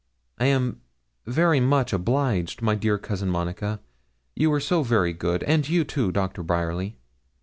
I 0.39 0.45
am 0.47 0.81
very 1.27 1.59
much 1.59 1.93
obliged, 1.93 2.63
my 2.63 2.73
dear 2.73 2.97
Cousin 2.97 3.29
Monica, 3.29 3.79
you 4.35 4.51
are 4.51 4.59
so 4.59 4.81
very 4.81 5.13
good, 5.13 5.43
and 5.43 5.69
you 5.69 5.83
too, 5.83 6.11
Doctor 6.11 6.41
Bryerly.' 6.41 6.97